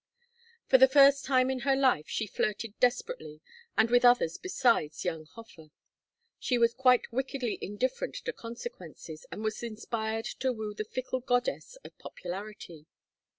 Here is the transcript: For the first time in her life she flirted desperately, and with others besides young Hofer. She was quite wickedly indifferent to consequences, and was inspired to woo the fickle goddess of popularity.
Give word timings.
For 0.65 0.79
the 0.79 0.87
first 0.87 1.25
time 1.25 1.51
in 1.51 1.59
her 1.59 1.75
life 1.75 2.07
she 2.07 2.25
flirted 2.25 2.73
desperately, 2.79 3.39
and 3.77 3.91
with 3.91 4.03
others 4.03 4.37
besides 4.37 5.05
young 5.05 5.27
Hofer. 5.27 5.67
She 6.39 6.57
was 6.57 6.73
quite 6.73 7.13
wickedly 7.13 7.59
indifferent 7.61 8.15
to 8.15 8.33
consequences, 8.33 9.27
and 9.31 9.43
was 9.43 9.61
inspired 9.61 10.25
to 10.39 10.51
woo 10.51 10.73
the 10.73 10.85
fickle 10.85 11.19
goddess 11.19 11.75
of 11.83 11.95
popularity. 11.99 12.87